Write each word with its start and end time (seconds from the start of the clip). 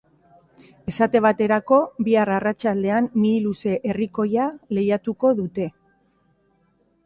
Esate 0.91 1.21
baterako, 1.25 1.77
bihar 2.07 2.33
arratsaldean 2.39 3.11
Mihiluze 3.27 3.77
herrikoia 3.93 4.49
lehiatuko 4.79 5.37
dute. 5.45 5.71